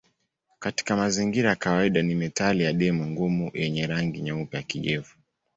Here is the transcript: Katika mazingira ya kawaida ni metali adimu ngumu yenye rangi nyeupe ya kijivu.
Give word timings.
Katika 0.59 0.95
mazingira 0.97 1.49
ya 1.49 1.55
kawaida 1.55 2.01
ni 2.01 2.15
metali 2.15 2.65
adimu 2.65 3.07
ngumu 3.07 3.51
yenye 3.53 3.87
rangi 3.87 4.21
nyeupe 4.21 4.57
ya 4.57 4.63
kijivu. 4.63 5.15